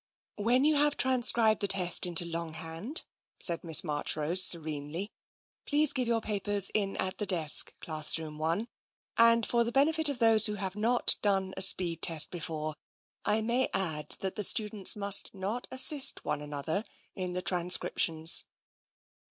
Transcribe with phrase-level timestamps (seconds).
[0.37, 3.03] "When you have transcribed the test into long hand,'*
[3.39, 5.11] said Miss Marchrose serenely,"
[5.67, 7.71] please give your papers in at the desk.
[7.81, 8.67] Classroom I,
[9.15, 12.73] and for the bene fit of those who have not done a speed test before
[13.25, 16.83] I may add that the students must not assist one another
[17.13, 18.45] in the transcriptions."